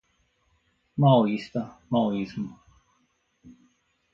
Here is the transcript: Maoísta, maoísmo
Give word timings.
Maoísta, 1.01 1.61
maoísmo 1.91 2.51